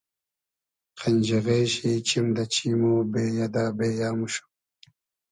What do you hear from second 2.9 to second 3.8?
و بېیۂ دۂ